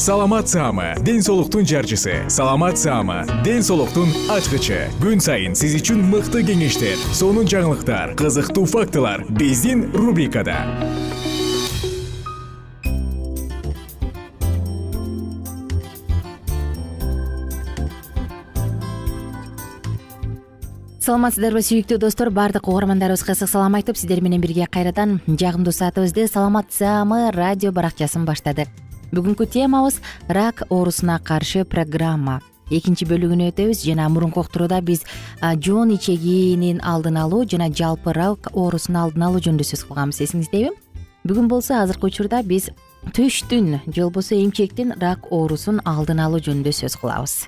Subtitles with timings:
[0.00, 2.24] саламат саама ден соолуктун жарчысы.
[2.28, 4.88] Саламат саама ден соолуктун ачкычы.
[4.96, 10.56] Күн сайын сиз үчүн мыкты кеңештер сонун жаңылыктар кызыктуу фактылар биздин рубрикада.
[21.04, 26.72] Саламатсыздарбы сүйүктүү достор баардык угармандарыбызга ысык салам айтып сиздер менен бирге кайрадан жагымдуу саатыбызды саламат
[26.72, 28.68] саамы радио баракчасын баштадык
[29.14, 32.40] бүгүнкү темабыз рак оорусуна каршы программа.
[32.70, 35.02] Экинчи бөлүгүнө өтөбүз жана мурунку уктурууда биз
[35.40, 40.70] жоон ичегинин алдын алуу жана жалпы рак оорусун алдын алуу жөнүндө сөз кылганбыз эсиңиздеби?
[41.26, 42.70] Бүгүн болсо азыркы учурда биз
[43.16, 47.40] түштүн же болбосо эмчектин рак оорусун алдын алуу жөнүндө сөз кылабыз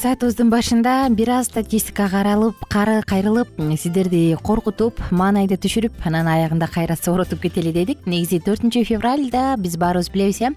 [0.00, 7.42] саатыбыздын башында бир аз статистика каралып кайрылып сиздерди коркутуп маанайды түшүрүп анан аягында кайра сооротуп
[7.42, 8.06] кетели дедик.
[8.06, 10.50] Негизи төртүнчү февралда биз баарыбыз билебиз э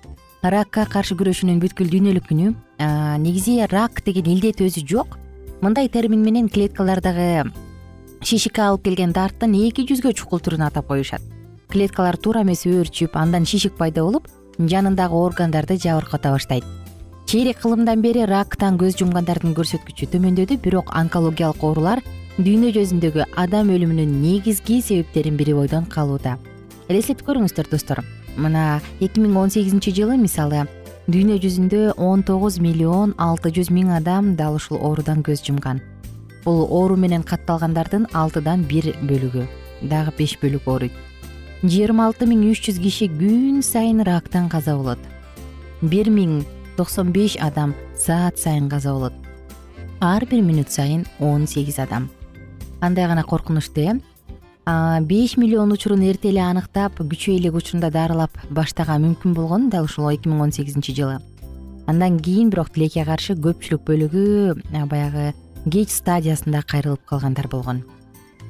[0.44, 2.54] ракка каршы күрөшүүнүн бүткүл дүйнөлүк күнү
[3.20, 5.18] негизи рак деген илдет өзү жок.
[5.62, 7.52] Мындай термин менен клеткалардагы
[8.22, 11.22] шишикке алып келген дарттын эки жүзгө чукул түрүн атап коюшат.
[11.68, 16.83] Клеткалар туура эмес өөрчүп андан шишик пайда болуп жанындагы органдарды жабырката баштайт
[17.26, 22.02] чейрек кылымдан бери рактан көз жумгандардын көрсөткүчү төмөндөдү бирок онкологиялык оорулар
[22.38, 26.38] дүйнө жүзүндөгү адам өлүмүнүн негизги себептеринин бири бойдон калууда.
[26.90, 28.04] Элестетип көрүңүздөр достор.
[28.38, 30.66] Мына эки миң он сегизинчи жылы мисалы
[31.08, 35.82] дүйнө жүзүндө он тогуз миллион алты жүз миң адам дал ушул оорудан көз жумган.
[36.44, 39.48] Бул оору менен катталгандардын алтыдан бир бөлүгү
[39.90, 41.02] дагы беш бөлүк ооруйт
[41.64, 45.00] жыйырма алты миң үч жүз киши күн сайын рактан каза болот.
[45.82, 46.42] Бир миң
[46.78, 49.14] токсон беш адам саат сайын каза болот.
[50.02, 52.10] Ар бир мүнөт сайын он сегиз адам.
[52.82, 54.02] Кандай гана коркунучтуу
[54.66, 59.86] э беш миллион учурун эрте эле аныктап күчөй элек учурунда дарылап баштаган мүмкүн болгон дал
[59.86, 61.20] ушул эки миң он сегизинчи жылы.
[61.88, 65.34] Андан кийин бирок тилекке каршы көпчүлүк бөлүгү баягы
[65.70, 67.84] кеч стадиясында кайрылып калгандар болгон.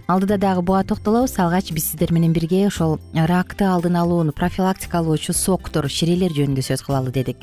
[0.08, 5.90] Алдыда дагы буга токтолобуз алгач биз сиздер менен бирге ошол ракты алдын алууну профилактикалоочу соктор
[5.90, 7.38] ширелер жөнүндө сөз кылалы дедик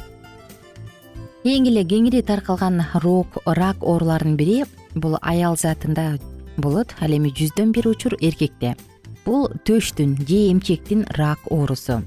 [1.41, 4.65] эң эле кеңири таркалган рак ооруларынын бири
[4.95, 6.19] бул аял затында
[6.59, 8.77] болот ал эми жүздөн бир учур эркекте.
[9.25, 12.03] Бул төштүн же эмчектин рак оорусу.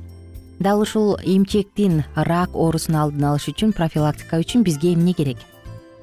[0.59, 5.37] Дал ушул эмчектин рак оорусун алдын алыш үчүн профилактика үчүн бизге эмне керек?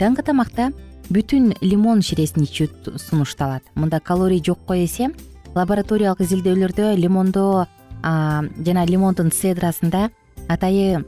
[0.01, 0.73] Таңкы тамакта
[1.09, 3.63] бүтүн лимон ширесин ичүү сунушталат.
[3.77, 5.13] Мында калорий жокко эсе
[5.55, 7.67] лабораториялык изилдөөлөрдө лимондо
[8.03, 10.11] жана лимондун цедрасында
[10.49, 11.05] атайы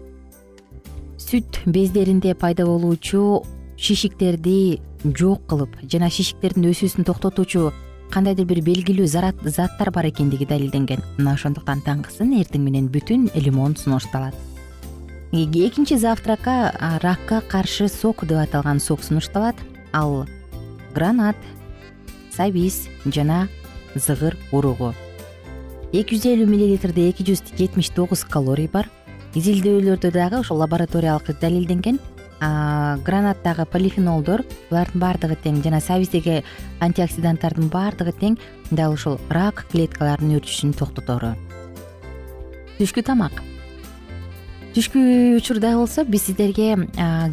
[1.32, 3.40] сүт бездеринде пайда болуучу
[3.80, 4.82] шишиктерди
[5.16, 7.70] жок кылып жана шишиктердин өсүүсүн токтотуучу
[8.12, 11.00] кандайдыр бир белгилүү заттар бар экендиги далилденген.
[11.16, 14.36] Мына ошондуктан таңкысын эртең менен бүтүн лимон сунушталат
[15.32, 19.56] экинчи завтракка ракка каршы сок деп аталган сок сунушталат
[19.92, 20.26] ал
[20.92, 21.36] гранат
[22.36, 23.48] сабиз жана
[23.94, 24.92] зыгыр уругу.
[25.92, 28.90] Эки жүз элүү миллилитрде эки жүз жетимиш тогуз калорий бар
[29.34, 31.98] изилдөөлөрдө дагы ошол лабораториялык далилденген
[33.06, 36.42] гранаттагы полифенолдор булардын баардыгы тең жана сабиздеги
[36.82, 38.36] антиоксиданттардын баардыгы тең
[38.70, 41.36] дал ушул рак клеткаларынын өрчүшүн токтотору.
[42.80, 43.38] Түшкү тамак.
[44.74, 46.74] Түшкү учурда болсо биз сиздерге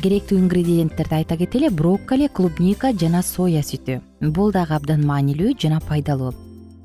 [0.04, 1.70] керектүү ингредиенттерди айта кетели.
[1.72, 4.02] Брокколи клубника жана соя сүтү.
[4.22, 6.36] Бул дагы абдан маанилүү жана пайдалуу.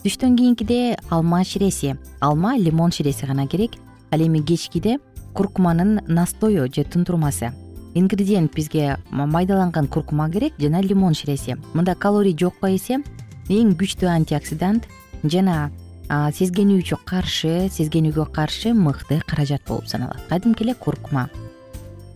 [0.04, 1.96] Түштөн кийинкиде алма ширеси.
[2.20, 3.76] Алма лимон ширеси гана керек
[4.14, 4.98] ал эми кечкиде
[5.34, 7.52] куркуманын настою же тунтурмасы
[7.94, 11.56] ингредиент бизге майдаланган куркума керек жана лимон ширеси.
[11.74, 13.02] Мында калорий жокко эсе
[13.48, 14.86] эң күчтүү антиоксидант
[15.24, 15.70] жана
[16.08, 20.20] сезгенүүгө каршы сезгенүүгө каршы мыкты каражат болуп саналат.
[20.28, 21.28] Кадимки эле куркума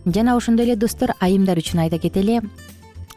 [0.05, 2.41] жана ошондой эле достор айымдар үчүн айта кетели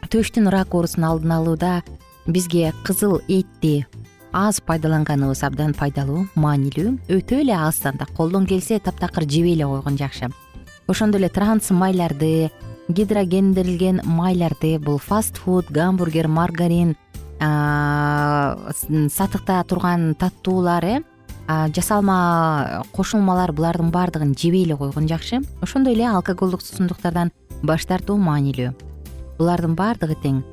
[0.09, 1.81] төштүн рак оорусун алдын алууда
[2.25, 3.85] бизге кызыл этти
[4.33, 6.97] аз пайдаланганыбыз абдан пайдалуу маанилүү.
[7.07, 10.29] Өтө эле аздан да колдон келсе таптакыр жебей эле койгон жакшы.
[10.87, 12.51] Ошондой эле транс майларды
[12.89, 16.95] гидрогендирилген майларды бул фаст фуд гамбургер маргарин
[19.13, 21.03] сатыкта турган таттуулар э
[21.75, 25.41] жасалма кошулмалар булардын баардыгын жебей эле койгон жакшы.
[25.61, 27.31] Ошондой эле алкоголдук суусундуктардан
[27.61, 28.73] баш тартуу маанилүү.
[29.37, 30.43] Булардын баардыгы тең.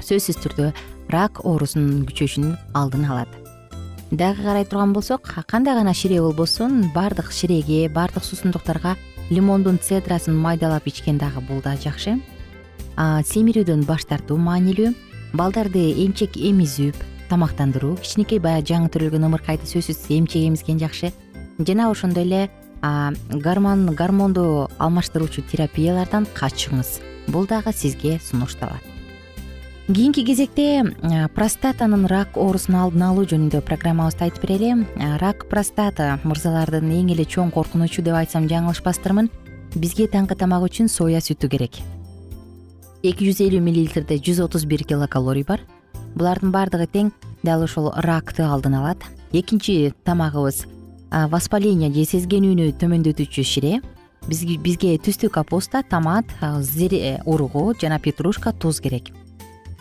[0.00, 0.72] Сөзсүз түрдө
[1.14, 3.30] рак оорусунун күчөшүнүн алдын алат.
[4.10, 8.96] Дагы карай турган болсок кандай гана ширээ болбосун баардык ширеге баардык суусундуктарга
[9.30, 12.20] лимондун цедрасын майдалап ичкен дагы бул да жакшы.
[12.96, 14.92] Семирүүдөн баш тартуу маанилүү
[15.32, 16.96] балдарды эмчек эмизип
[17.30, 21.12] тамактандыруу кичинекей баягы жаңы төрөлгөн ымыркайды сөзсүз эмчек эмизген жакшы.
[21.58, 22.50] Жана ошондой эле
[22.82, 28.93] гормон гормонду алмаштыруучу терапиялардан качыңыз бул дагы сизге сунушталат
[29.92, 30.96] кийинки кезекте
[31.34, 34.86] простатанын рак оорусун алдын алуу жөнүндө программабызды айтып берели.
[35.20, 39.28] Рак простата мырзалардын эң эле чоң коркунучу деп айтсам жаңылышпастырмын
[39.76, 41.76] бизге таңкы тамак үчүн соя сүтү керек.
[43.04, 45.60] Эки жүз элүү миллилитрде жүз отуз бир килокалорий бар.
[46.14, 47.10] Булардын баардыгы тең.
[47.42, 49.04] Дал ушул ракты алдын алат.
[49.32, 50.64] Экинчи тамагыбыз
[51.28, 53.82] воспаление же сезгенүүнү төмөндөтүүчү шире.
[54.24, 56.24] Бизге түстүү капуста томат
[57.26, 59.12] ургу жана петрушка туз керек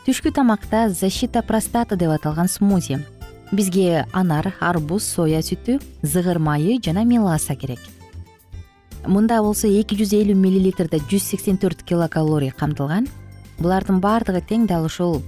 [0.04, 3.00] түшкү тамакта защита простата деп аталган смузи.
[3.52, 7.80] Бизге анар арбуз соя сүтү зыгыр майы жана меласа керек.
[9.08, 13.08] Мында болсо эки жүз элүү миллилитрде жүз сексен төрт килокалорий камтылган.
[13.60, 15.22] Булардын баардыгы тең дал ушул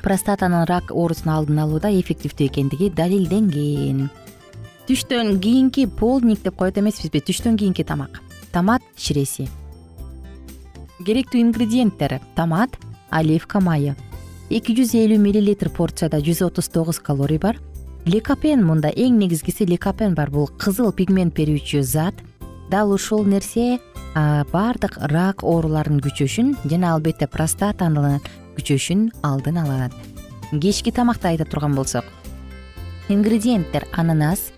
[0.00, 4.08] простатанын рак оорусун алдын алууда эффективдүү экендиги далилденген.
[4.88, 7.20] Түштөн кийинки полдник деп коет эмеспизби?
[7.20, 8.22] Түштөн кийинки тамак.
[8.52, 9.48] Томат ширеси
[11.04, 12.74] керектүү ингредиенттер томат
[13.10, 13.96] оливка майы.
[14.50, 17.58] Эки жүз элүү миллилитр порцияда жүз отуз тогуз калорий бар.
[18.06, 20.30] Лекопен мында эң негизгиси лекопен бар.
[20.30, 22.14] Бул кызыл пигмент берүүчү зат.
[22.70, 23.78] Дал ушул нерсе
[24.14, 28.18] баардык рак ооруларынын күчөшүн жана албетте простатанын
[28.56, 29.94] күчөшүн алдын алат.
[30.50, 32.04] Кечки тамакты айта турган болсок
[33.10, 34.50] ингредиенттер ананас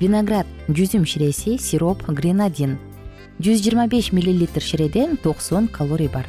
[0.00, 2.78] виноград жүзүм ширеси сироп гренадин.
[3.38, 6.26] Жүз жыйырма беш миллилитр ширеден токсон калорий бар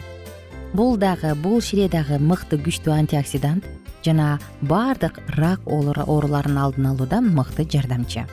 [0.74, 3.66] бул дагы бул шире дагы мыкты күчтүү антиоксидант
[4.06, 8.26] жана баардык рак ооруларын алдын алууда мыкты жардамчы.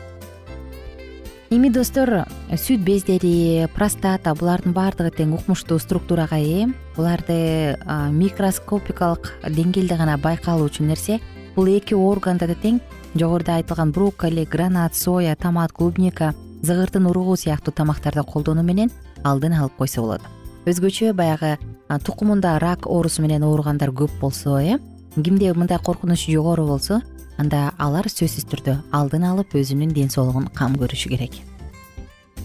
[1.51, 10.17] Эми достор сүт бездери простата булардын баардыгы тең укмуштуу структурага ээ буларды микроскопикалык деңгээлде гана
[10.19, 11.21] байкалуучу нерсе
[11.55, 12.81] бул эки органда да тең
[13.15, 18.91] жогоруда айтылган брокколи гранат соя томат клубника зыгырдын уругу сыяктуу тамактарды колдонуу менен
[19.23, 20.23] алдын алып койсо болот.
[20.67, 24.79] Өзгөчө баягы тукумунда рак оорусу менен ооругандар көп болсо э
[25.15, 27.03] кимде мындай коркунуч жогору болсо
[27.39, 31.41] анда алар сөзсүз түрдө алдын алып өзүнүн ден соолугун кам көрүшү керек.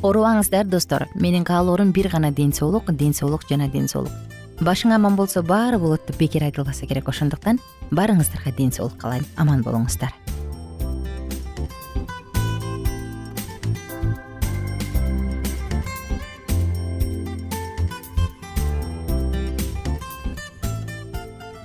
[0.01, 1.07] Оорубаңыздар достор.
[1.15, 4.12] Менин каалоорум бир гана ден соолук ден соолук жана ден соолук.
[4.62, 7.10] Башың аман болсо баары болот деп бекер айтылбаса керек.
[7.10, 7.60] Ошондуктан
[7.91, 9.25] баарыңыздарга ден соолук каалайм.
[9.38, 10.21] Аман болуңуздар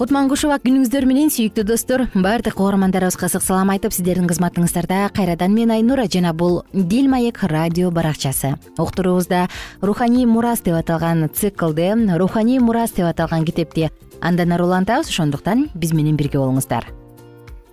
[0.00, 6.06] кутман күнүңүздөр менен сүйүктүү достор баардык угармандарыбызга ысык салам айтып сиздердин кызматыңыздарда кайрадан мен айнура
[6.08, 8.54] жана бул дил маек радио баракчасы.
[8.78, 9.50] Уктуруубузда
[9.82, 13.90] руханий мурас деп аталган циклды руханий мурас деп аталган китепти
[14.22, 16.88] андан ары улантабыз ошондуктан биз менен бирге болуңуздар.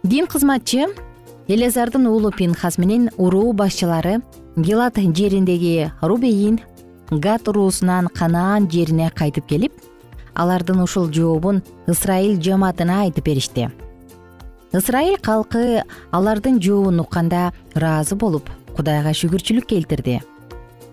[0.03, 0.91] Дин кызматчы
[1.47, 4.19] элезардын уулу пинхас менен уруу башчылары
[4.57, 6.59] гилат жериндеги рубейин
[7.09, 9.71] гат уруусунан канаан жерине кайтып келип
[10.37, 13.69] алардын ушул жообун ысрайыл жамаатына айтып беришти.
[14.71, 20.21] Ысрайыл калкы алардын жообун укканда ыраазы болуп кудайга шүгүрчүлүк келтирди.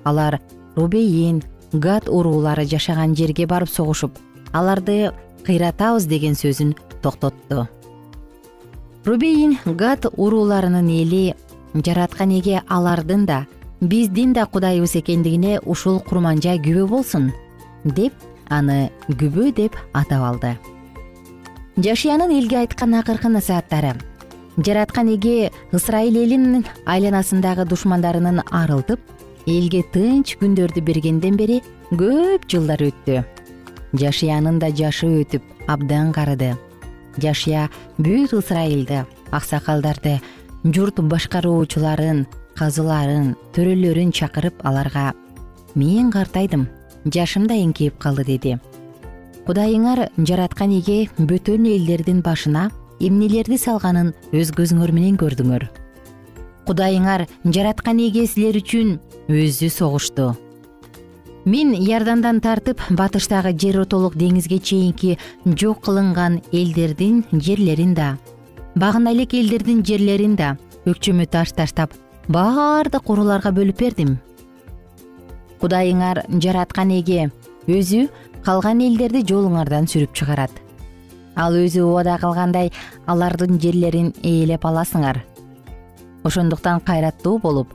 [0.05, 0.41] Алар
[0.77, 4.19] рубейин гад уруулары жашаган жерге барып согушуп
[4.53, 5.13] аларды
[5.47, 7.67] кыйратабыз деген сөзүн токтотту
[9.05, 11.35] рубейин гад урууларынын эли
[11.75, 13.47] жараткан эге алардын да
[13.81, 17.33] биздин да кудайыбыз экендигине ушул курманжай күбө болсун
[17.85, 18.15] деп
[18.49, 20.57] аны күбө деп атап алды.
[21.77, 23.95] Жашиянын элге айткан акыркы насааттары.
[24.57, 29.01] Жараткан эге ысрайыл элинин айланасындагы душмандарынан арылтып
[29.47, 33.25] элге тынч күндөрдү бергенден бери көп жылдар өттү.
[33.95, 36.55] Жашиянын да жашы өтүп абдан карыды
[37.21, 40.19] жашия бүт ысрайылды аксакалдарды
[40.65, 42.25] журт башкаруучуларын
[42.59, 45.13] казыларын төрөлөрүн чакырып аларга
[45.75, 46.67] мен картайдым
[47.05, 48.59] жашым да эңкейип калды деди.
[49.47, 52.71] Кудайыңар жараткан эге бөтөн элдердин башына
[53.01, 55.69] эмнелерди салганын өз көзүңөр менен көрдүңөр.
[56.65, 58.97] Кудайыңар жараткан эге силер үчүн
[59.29, 60.33] өзү согушту.
[61.45, 68.15] Мен иордандан тартып батыштагы жер отолук деңизге чейинки жок кылынган элдердин жерлерин да
[68.75, 70.57] багына элек элдердин жерлерин да
[70.89, 71.93] өкчөмө таш таштап
[72.29, 74.17] баардык урууларга бөлүп бердим
[75.61, 77.31] кудайыңар жараткан эге.
[77.67, 78.09] Өзү
[78.45, 80.53] калган элдерди жолуңардан сүрүп чыгарат.
[81.37, 82.71] Ал өзү убада кылгандай
[83.07, 85.25] алардын жерлерин ээлеп аласыңар.
[86.25, 87.73] Ошондуктан кайраттуу болуп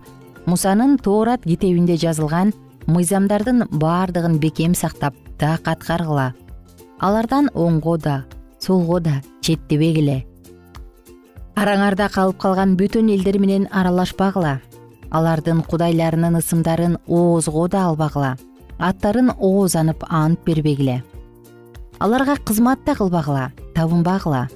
[0.50, 2.53] мусанын тоорат китебинде жазылган
[2.88, 6.33] мыйзамдардын баардыгын бекем сактап так аткаргыла
[7.00, 8.15] алардан оңго да
[8.59, 10.24] солго да четтебегиле
[11.55, 14.55] араңарда калып калган бөтөн элдер менен аралашпагыла
[15.12, 18.36] алардын кудайларынын ысымдарын оозго да албагыла
[18.78, 21.04] аттарын оозанып ант бербегиле.
[22.00, 24.48] Аларга кызмат да кылбагыла табынбагыла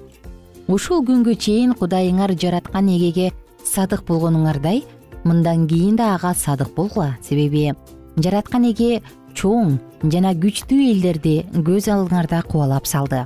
[0.67, 3.31] ушул күнгө чейин кудайыңар жараткан эгеге
[3.67, 4.83] садык болгонуңардай
[5.23, 7.73] мындан кийин да ага садык болгула себеби
[8.17, 9.01] жараткан эге
[9.35, 13.25] чоң жана күчтүү элдерди көз алдыңарда кубалап салды.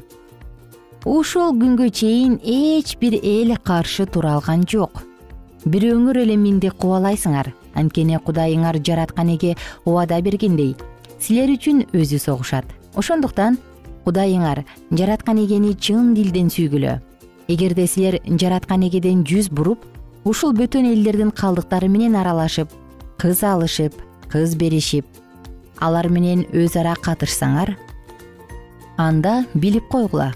[1.05, 5.03] Ушул күнгө чейин эч бир эл каршы тура алган жок
[5.67, 7.51] бирөөңөр эле менди кубалайсыңар.
[7.75, 9.55] Анткени кудайыңар жараткан эге
[9.86, 10.75] убада бергендей.
[11.19, 12.65] Силер үчүн өзү согушат.
[12.95, 13.57] Ошондуктан
[14.05, 16.97] кудайыңар жараткан эгени чын дилден сүйгүлө.
[17.47, 19.86] Эгерде силер жараткан эгеден жүз буруп
[20.25, 22.71] ушул бөтөн элдердин калдыктары менен аралашып
[23.21, 23.93] кыз алышып
[24.31, 25.05] кыз беришип
[25.79, 27.75] алар менен өз ара катышсаңар
[28.97, 30.33] анда билип койгула.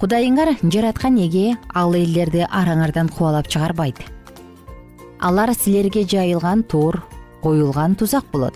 [0.00, 4.00] Кудайыңар жараткан эге ал элдерди араңардан кубалап чыгарбайт
[5.22, 7.02] алар силерге жайылган тор
[7.42, 8.54] коюлган тузак болот.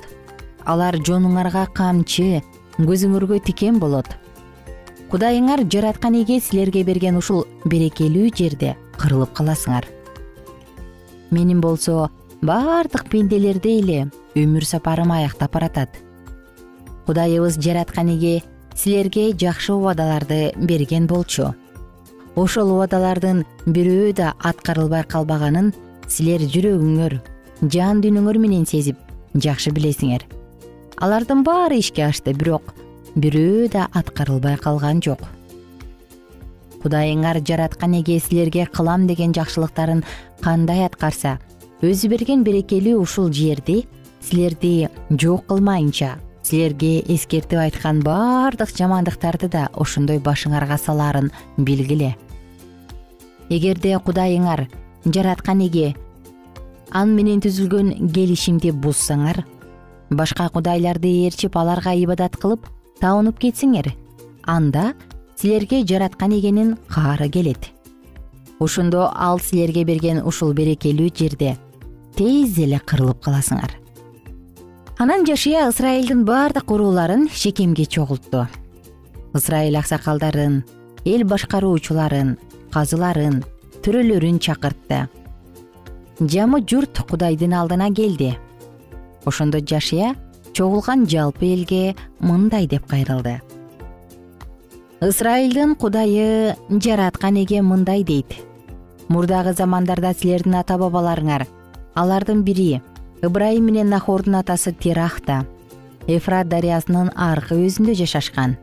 [0.64, 2.42] Алар жонуңарга камчы
[2.78, 4.08] көзүңөргө тикен болот.
[5.10, 9.86] Кудайыңар жараткан эге силерге берген ушул берекелүү жерде кырылып каласыңар.
[11.30, 12.10] Менин болсо
[12.42, 16.02] баардык пенделердей эле өмүр сапарым аяктап баратат
[17.06, 18.42] кудайыбыз жараткан эге
[18.74, 21.54] силерге жакшы убадаларды берген болчу.
[22.34, 25.72] Ошол убадалардын бирөө да аткарылбай калбаганын
[26.08, 27.18] силер жүрөгүңөр
[27.72, 28.98] жан дүйнөңөр менен сезип
[29.34, 30.26] жакшы билесиңер.
[31.02, 32.74] Алардын баары ишке ашты бирок
[33.16, 35.20] бирөө да аткарылбай калган жок.
[36.82, 40.04] Кудайыңар жараткан эге силерге кылам деген жакшылыктарын
[40.44, 41.38] кандай аткарса
[41.82, 43.82] өзү берген берекелүү ушул жерди
[44.22, 46.14] силерди жок кылмайынча
[46.46, 52.14] силерге эскертип айткан баардык жамандыктарды да ошондой башыңарга салаарын билгиле.
[53.48, 54.68] Эгерде кудайыңар
[55.06, 55.94] жараткан эге.
[56.90, 59.44] Ан менен түзүлгөн келишимди бузсаңар
[60.10, 62.68] башка кудайларды ээрчип аларга ибадат кылып
[63.00, 63.90] табынып кетсеңер
[64.46, 64.92] анда
[65.36, 67.72] силерге жараткан эгенин каары келет.
[68.60, 71.56] Ошондо ал силерге берген ушул берекелүү жерде
[72.16, 73.74] тез эле кырылып каласыңар.
[74.98, 78.46] Анан жашия ысрайылдын баардык урууларын шекемге чогултту
[79.36, 80.62] ысрайыл аксакалдарын
[81.04, 82.38] эл башкаруучуларын
[82.72, 83.42] казыларын
[83.86, 85.04] төрөлөрүн чакыртты.
[86.18, 88.32] Жамы журт кудайдын алдына келди.
[89.24, 90.16] Ошондо жашия
[90.52, 93.40] чогулган жалпы элге мындай деп кайрылды.
[95.00, 98.34] Ысрайылдын кудайы жараткан эге мындай дейт.
[99.08, 101.46] Мурдагы замандарда силердин ата бабаларыңар
[101.94, 102.82] алардын бири
[103.22, 105.44] ыбрайым менен нахордун атасы терахта
[106.08, 108.56] эфрат дарыясынын аркы өзүндө жашашкан.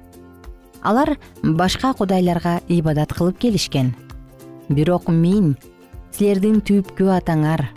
[0.81, 3.95] Алар башка кудайларга ибадат кылып келишкен
[4.75, 5.55] бирок мен
[6.13, 7.67] силердин түпкү атаңар.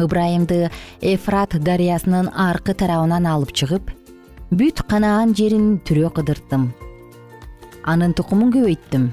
[0.00, 3.92] Ыбрайымды эфрат дарыясынын аркы тарабынан алып чыгып
[4.50, 6.72] бүт канаан жерин түрө кыдырттым.
[7.84, 9.10] Анын тукумун көбөйттүм.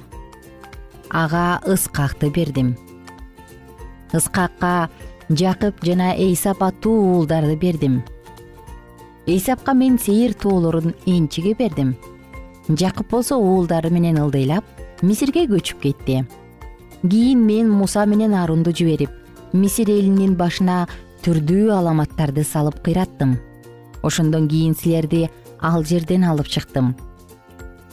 [1.12, 2.76] Ага ыскакты бердим.
[4.12, 4.90] Ыскакка
[5.30, 8.02] жакып жана эйсап аттуу уулдарды бердим.
[9.28, 11.96] Эйсапка мен сейир тоолорун энчиге бердим.
[12.68, 14.66] Жакып болсо уулдары менен ылдыйлап
[15.02, 16.24] мисирге көчүп кетти
[17.04, 19.10] кийин мен муса менен арунду жиберип
[19.54, 20.88] мисир элинин башына
[21.26, 23.38] түрдүү аламаттарды салып кыйраттым.
[24.04, 26.96] Ошондон кийин силерди ал жерден алып чыктым.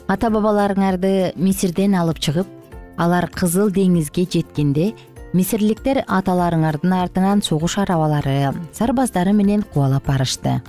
[0.08, 2.46] Ата бабаларыңарды мисирден алып чыгып
[2.96, 4.92] алар кызыл деңизге жеткенде
[5.32, 10.62] мисирликтер аталарыңардын артынан согуш арабалары сарбаздары менен кубалап барышты.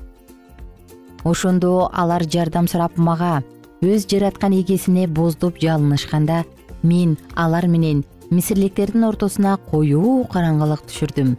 [1.23, 3.43] Ошондо алар жардам сурап мага
[3.81, 6.43] өз жараткан эгесине боздоп жалынышканда
[6.83, 11.33] мен алар менен мисирликтердин ортосуна коюу караңгылык түшүрдүм.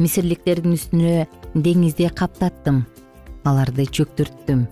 [0.00, 2.86] Мисирликтердин үстүнө деңизди каптаттым
[3.44, 4.64] аларды чөктүрттүм.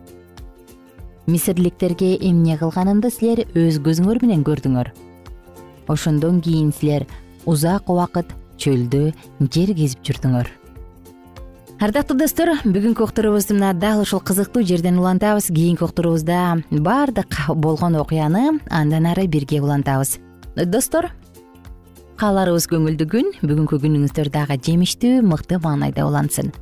[1.28, 4.88] Мисирликтерге эмне кылганымды силер өз көзүңөр менен көрдүңөр.
[5.92, 7.06] Ошондон кийин силер
[7.44, 9.10] узак убакыт чөлдө
[9.52, 10.48] жер кезип жүрдүңөр.
[11.80, 15.52] Ардактуу достор бүгүнкү уктуруубузду мына дал ушул кызыктуу жерден улантабыз.
[15.52, 20.18] Кийинки уктуруубузда баардык болгон окуяны андан ары бирге улантабыз.
[20.56, 21.12] Достор
[22.20, 23.30] кааларыбыз көңүлдүү күн.
[23.40, 26.52] Бүгүнкү күнүңүздөр дагы жемиштүү мыкты маанайда улансын.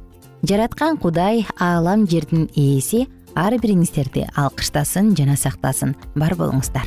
[0.46, 5.96] Жараткан кудай аалам жердин ээси ар бириңиздерди алкыштасын жана сактасын.
[6.14, 6.86] Бар болуңуздар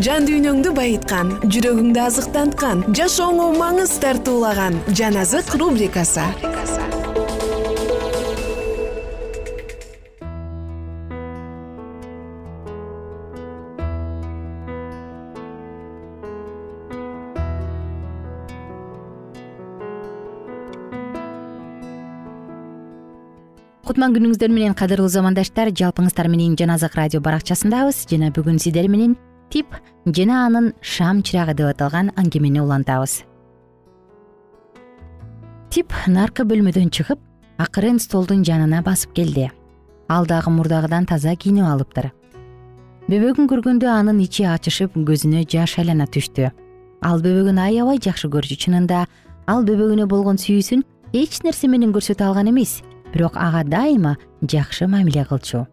[0.00, 6.24] жан дүйнөңдү байыткан жүрөгүңдү азыктанткан жашооңо маңыз тартуулаган жан азык рубрикасы.
[23.82, 28.06] Кутман күнүңүздөр менен кадырлуу замандаштар жалпыңыздар менен жаназак радио баракчасындабыз.
[28.08, 29.18] Жана бүгүн сиздер менен
[29.52, 29.74] тип
[30.06, 33.20] жана анын шам чырагы деп аталган аңгемени улантабыз.
[35.72, 37.20] Тип наркы бөлмөдөн чыгып
[37.60, 39.50] акырын столдун жанына басып келди.
[40.08, 42.10] Ал дагы мурдагыдан таза кийинип алыптыр.
[43.08, 46.48] Бөбөгүн көргөндө анын ичи ачышып көзүнө жаш айлана түштү.
[47.02, 49.04] Ал бөбөгүн аябай жакшы көрчү чынында
[49.46, 52.80] ал бөбөгүнө болгон сүйүүсүн эч нерсе менен көрсөтө алган эмес
[53.12, 55.66] бирок ага дайыма жакшы мамиле кылчу.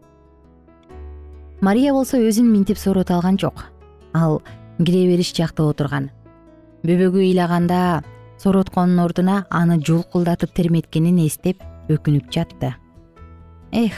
[1.60, 3.69] Мария болсо өзүн минтип соорото алган жок
[4.14, 4.42] ал
[4.78, 6.10] кире бериш жакта отурган.
[6.84, 8.02] Бөбөгү ыйлаганда
[8.40, 12.74] сооротконун ордуна аны жулкулдатып терметкенин эстеп өкүнүп жатты.
[13.72, 13.96] Эх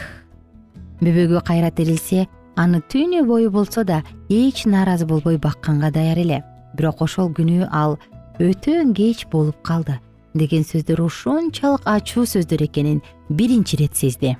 [1.01, 6.43] бөбөгү кайра тирилсе аны түнү бою болсо да эч нааразы болбой бакканга даяр эле.
[6.75, 7.99] Бирок ошол күнү ал
[8.39, 9.99] өтө кеч болуп калды
[10.33, 14.33] деген сөздөр ушунчалык ачуу сөздөр экенин биринчи ирет сезди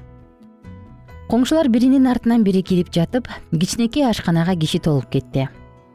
[1.30, 5.48] коңшулар биринин артынан бири кирип жатып кичинекей ашканага киши толуп кетти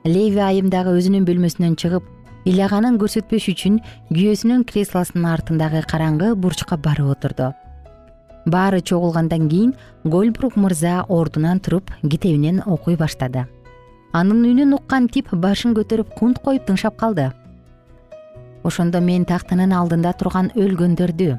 [0.04, 2.04] леви айым дагы өзүнүн бөлмөсүнөн чыгып
[2.48, 3.80] ыйлаганын көрсөтпөш үчүн
[4.12, 7.52] күйөөсүнүн креслосунун артындагы караңгы бурчка барып отурду.
[8.46, 13.46] Баары чогулгандан кийин гольбрук мырза ордунан туруп китебинен окуй баштады.
[14.12, 17.32] Анын үнүн уккан тип башын көтөрүп кунт коюп тыңшап калды.
[18.64, 21.37] Ошондо мен тактынын алдында турган өлгөндөрдү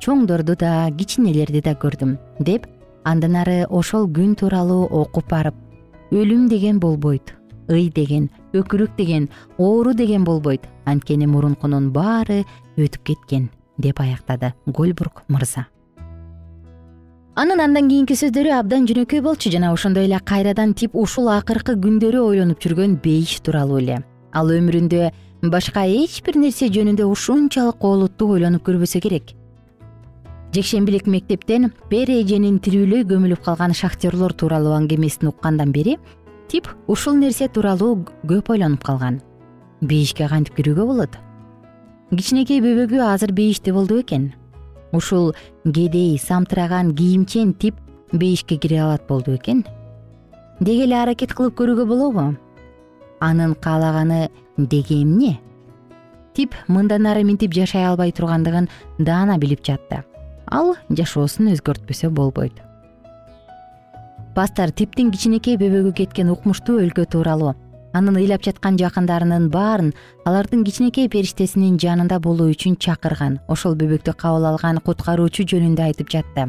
[0.00, 2.66] чоңдорду да кичинелерди да көрдүм деп
[3.04, 5.54] андан ары ошол күн тууралуу окуп барып
[6.14, 7.34] өлүм деген болбойт
[7.68, 9.28] ый деген өкүрүк деген
[9.58, 10.62] оору деген болбойт.
[10.84, 12.44] Анткени мурункунун баары
[12.76, 15.66] өтүп кеткен деп аяктады гольбург мырза.
[17.38, 22.18] Анын андан кийинки сөздөрү абдан жөнөкөй болчу жана ошондой эле кайрадан тип ушул акыркы күндөрү
[22.18, 24.00] ойлонуп жүргөн бейиш тууралуу эле.
[24.34, 25.12] Ал өмүрүндө
[25.46, 29.36] башка эч бир нерсе жөнүндө ушунчалык олуттуу ойлонуп көрбөсө керек.
[30.50, 35.98] Жекшембилик мектептен пер эженин тирүүлөй көмүлүп калган шахтерлор тууралуу аңгемесин уккандан бери
[36.48, 39.20] тип ушул нерсе тууралуу көп ойлонуп калган.
[39.80, 41.16] Бейишке кантип кирүүгө болот?
[42.10, 44.32] Кичинекей бөбөгү азыр бейиште болду бекен
[44.92, 45.34] ушул
[45.64, 47.74] кедей самтыраган кийимчен тип
[48.12, 49.64] бейишке кире алат болду бекен
[50.60, 52.36] деги эле аракет кылып көрүүгө болобу?
[53.20, 55.38] Анын каалаганы деги эмне?
[56.34, 60.04] Тип мындан ары минтип жашай албай тургандыгын даана билип жатты.
[60.46, 62.62] Ал жашоосун өзгөртпөсө болбойт
[64.38, 67.56] пастор типтин кичинекей бөбөгү кеткен укмуштуу өлкө тууралуу.
[67.98, 69.88] Анын ыйлап жаткан жакындарынын баарын
[70.30, 76.46] алардын кичинекей периштесинин жанында болуу үчүн чакырган ошол бөбөктү кабыл алган куткаруучу жөнүндө айтып жатты.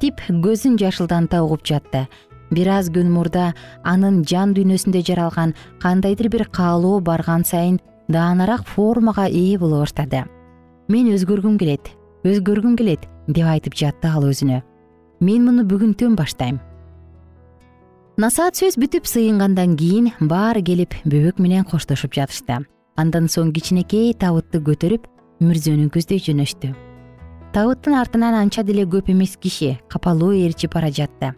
[0.00, 2.06] Тип көзүн жашылданта угуп жатты.
[2.48, 3.52] Бир аз күн мурда
[3.84, 5.52] анын жан дүйнөсүндө жаралган
[5.84, 7.76] кандайдыр бир каалоо барган сайын
[8.08, 10.24] даанараак формага ээ боло баштады.
[10.88, 11.92] Мен өзгөргүм келет
[12.24, 14.62] өзгөргүм келет деп айтып жатты ал өзүнө.
[15.20, 16.62] Мен муну бүгүнтөн баштайм
[18.20, 22.58] насаат сөз бүтүп сыйынгандан кийин баары келип бөбөк менен коштошуп жатышты.
[22.96, 25.06] Андан соң кичинекей табытты көтөрүп
[25.40, 26.74] мүрзөнүн көздөй жөнөштү.
[27.56, 31.32] Табыттын артынан анча деле көп эмес киши капалуу ээрчип бара жатты.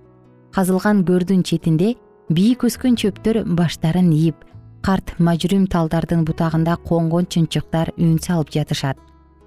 [0.50, 1.94] Казылган көрдүн четинде
[2.28, 4.42] бийик өскөн чөптөр баштарын ийип
[4.82, 8.98] карт мажүрүм талдардын бутагында коңгон чымчыктар үн салып жатышат.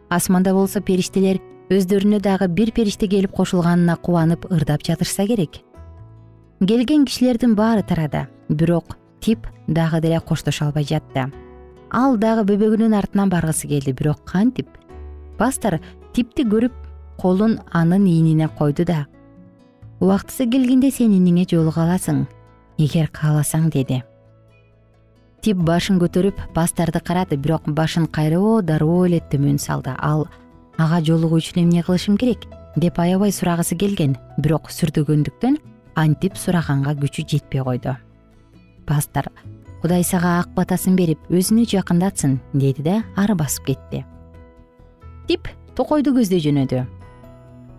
[0.09, 5.66] Асманда болсо периштелер өздөрүнө дагы бир периште келип кошулганына кубанып ырдап жатышса керек
[6.65, 11.31] келген кишилердин баары тарады бирок тип дагы деле коштошо албай жатты.
[11.91, 14.67] Ал дагы бөбөгүнүн артынан баргысы келди бирок кантип
[15.37, 15.79] пастор
[16.13, 16.73] типти көрүп
[17.17, 19.05] колун анын ийнине койду да.
[19.99, 22.25] Убактысы келгенде сен иниңе жолуга аласың
[22.77, 24.01] эгер кааласаң деди.
[25.41, 29.93] Тип башын көтөрүп пасторду карады бирок башын кайроо дароо эле төмөн салды.
[29.97, 30.27] Ал
[30.77, 34.17] ага жолугуу үчүн эмне кылышым керек деп аябай сурагысы келген.
[34.37, 35.57] Бирок сүрдөгөндүктөн
[35.97, 37.95] антип сураганга күчү жетпей койду.
[38.85, 39.27] Пастор
[39.81, 44.03] кудай сага ак батасын берип өзүнө жакындатсын деди да ары басып кетти.
[45.27, 46.85] Тип токойду көздөй жөнөдү.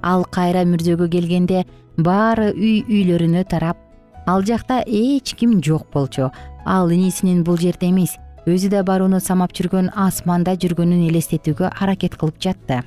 [0.02, 1.64] Ал кайра мүрзөгө келгенде
[1.96, 3.78] баары үй үйлөрүнө тарап
[4.26, 6.31] ал жакта эч ким жок болчу.
[6.66, 12.38] Ал инисинин бул жерде эмес өзү да барууну самап жүргөн асманда жүргөнүн элестетүүгө аракет кылып
[12.40, 12.83] жатты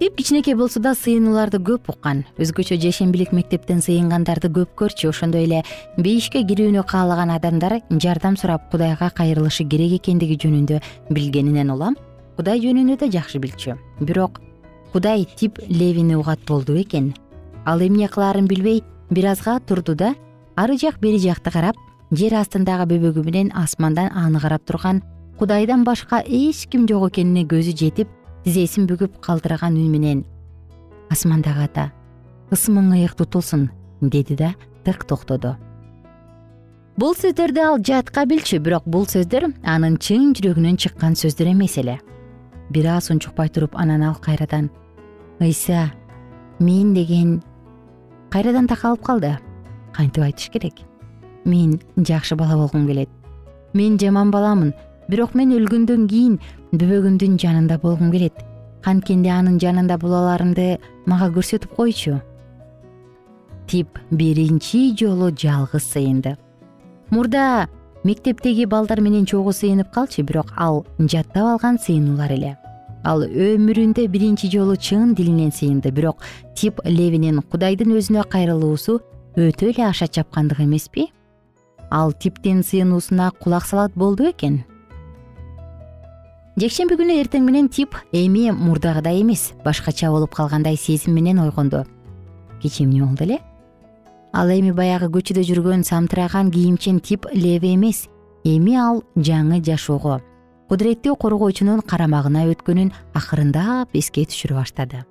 [0.00, 2.24] тип кичинекей болсо да сыйынууларды көп уккан.
[2.36, 5.62] Өзгөчө жешембилик мектептен сыйынгандарды көп көрчү ошондой эле
[5.96, 11.96] бейишке кирүүнү каалаган адамдар жардам сурап кудайга кайрылышы керек экендиги жөнүндө билгенинен улам
[12.36, 13.78] кудай жөнүндө да жакшы билчү.
[14.00, 14.40] Бирок
[14.92, 17.14] кудай тип левини угат болду бекен
[17.64, 20.14] ал эмне кылаарын билбей бир азга турду да
[20.56, 21.76] ары жак бери жакты карап
[22.10, 25.02] жер астындагы бөбөгү менен асмандан аны карап турган
[25.38, 28.08] кудайдан башка эч ким жок экенине көзү жетип
[28.46, 30.20] тизесин бүгүп калтыраган үн менен.
[31.10, 31.84] Асмандагы ата
[32.54, 33.64] ысымың ыйык тутулсун
[34.00, 34.52] деди да
[34.86, 35.56] тык токтоду.
[36.94, 41.98] Бул сөздөрдү ал жатка билчү бирок бул сөздөр анын чын жүрөгүнөн чыккан сөздөр эмес эле.
[42.70, 44.70] Бир аз унчукпай туруп анан ал кайрадан
[45.40, 45.90] ыйса
[46.60, 47.42] мен деген
[48.30, 49.38] кайрадан такалып калды.
[49.92, 50.86] Кантип айтыш керек?
[51.44, 53.10] Мен жакшы бала болгум келет.
[53.74, 54.72] Мен жаман баламын
[55.08, 56.38] бирок мен өлгөндөн кийин
[56.72, 58.34] бөбөгүмдүн жанында болгум келет.
[58.86, 62.20] Анткенде анын жанында булаларымды мага көрсөтүп койчу.
[63.66, 66.36] Тип биринчи жолу жалгыз сыйынды.
[67.10, 67.68] Мурда
[68.04, 72.54] мектептеги балдар менен чогуу сыйынып калчу бирок ал жаттап алган сыйынуулар эле.
[73.04, 76.22] Ал өмүрүндө биринчи жолу чын дилинен сыйынды бирок
[76.54, 79.00] тип левинин кудайдын өзүнө кайрылуусу
[79.36, 81.10] өтө эле аша чапкандык эмеспи?
[81.90, 84.64] Ал типтин сыйынуусуна кулак салат болду бекен
[86.56, 91.82] жекшемби күнү эртең менен тип эми мурдагыдай эмес башкача болуп калгандай сезим менен ойгонду
[92.62, 93.40] кеч эмне болду эле?
[94.32, 98.08] Ал эми баягы көчөдө жүргөн самтыраган кийимчен тип леви эмес.
[98.44, 100.22] Эми ал жаңы жашоого
[100.70, 105.04] кудуреттүү коргоочунун карамагына өткөнүн акырындап эске түшүрө баштады.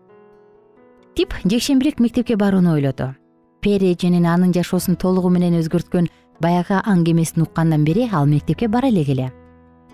[1.13, 3.13] Тип жекшембилик мектепке барууну ойлоду.
[3.61, 6.09] Пери эженин анын жашоосун толугу менен өзгөрткөн
[6.41, 9.31] баягы аңгемесин уккандан бери ал мектепке бара элек эле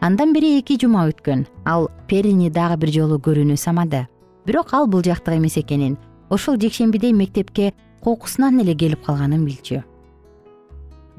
[0.01, 1.45] андан бери эки жума өткөн.
[1.65, 4.07] Ал перини дагы бир жолу көрүүнү самады.
[4.45, 5.97] Бирок ал бул жактык эмес экенин
[6.29, 9.83] ошол жекшембиде мектепке кокусунан эле келип калганын билчү.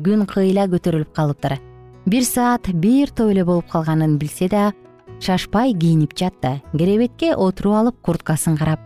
[0.03, 1.61] Күн кыйла көтөрүлүп калыптыр.
[2.07, 4.73] Бир саат бир топ эле болуп калганын билсе да
[5.21, 6.61] шашпай кийинип жатты.
[6.73, 8.81] Керебетке отуруп алып курткасын карап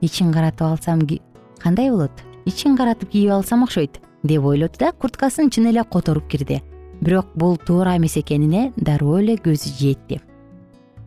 [0.00, 1.00] ичин каратып алсам
[1.58, 2.12] кандай болот?
[2.44, 6.62] Ичин каратып кийип алсам окшойт деп ойлоду да курткасын чын эле которуп кирди
[7.00, 10.20] бирок бул туура эмес экенине дароо эле көзү жетти.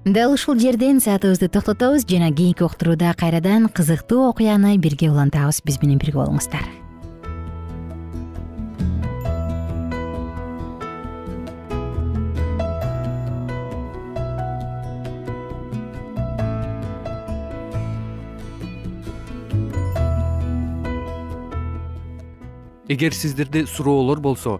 [0.05, 5.99] Дал ушул жерден саатыбызды токтотобуз жана кийинки уктурууда кайрадан кызыктуу окуяны бирге улантабыз биз менен
[5.99, 6.65] бирге болуңуздар.
[22.91, 24.59] Эгер сиздерде суроолор болсо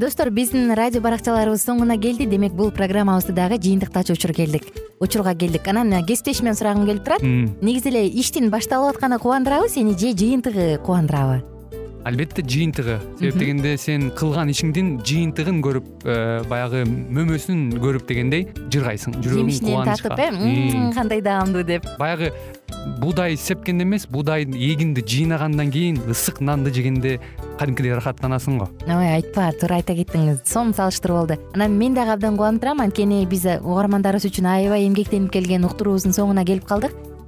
[0.00, 2.24] достор биздин радио баракчаларыбыз соңуна келди.
[2.24, 4.64] Демек бул программабызды дагы жыйынтыктачу учур келдик.
[4.98, 5.68] Учурга келдик.
[5.68, 7.22] Анан кесиптешимден сурагым келип турат.
[7.22, 11.49] Негизи эле иштин башталып атканы кубандырабы сени же жыйынтыгы кубандырабы
[12.04, 12.98] албетте жыйынтыгы.
[13.18, 16.16] Себеп дегенде сен кылган ишиңдин жыйынтыгын көрүп э,
[16.50, 20.30] баягы мөмөсүн көрүп дегендей жыргайсың жүрөгүң жемишинен тартып э?
[20.96, 21.86] Кандай даамдуу деп.
[21.98, 22.32] Баягы
[23.00, 27.18] буудай сепкенде эмес буудай эгинди жыйнагандан кийин ысык нанды жегенде
[27.58, 28.70] кадимкидей ырахаттанасың го.
[28.86, 30.40] Ой айтпа туура айта кеттиңиз.
[30.48, 32.80] Сонун салыштыруу болду анан мен дагы абдан кубанып турам.
[32.80, 36.96] Анткени биз угармандарыбыз үчүн аябай эмгектенип келген уктуруубуздун соңуна келип калдык